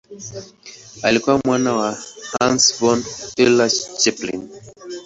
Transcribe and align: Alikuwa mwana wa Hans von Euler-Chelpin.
Alikuwa 1.01 1.39
mwana 1.45 1.73
wa 1.73 1.97
Hans 2.39 2.73
von 2.79 3.03
Euler-Chelpin. 3.37 4.49